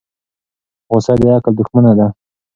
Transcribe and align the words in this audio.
غصه 0.91 1.13
د 1.19 1.21
عقل 1.35 1.53
دښمنه 1.59 1.91
ده. 1.97 2.07